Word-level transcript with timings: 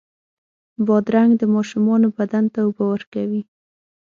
بادرنګ 0.85 1.31
د 1.37 1.43
ماشومانو 1.55 2.07
بدن 2.17 2.43
ته 2.53 2.59
اوبه 2.65 2.83
ورکوي. 2.91 3.41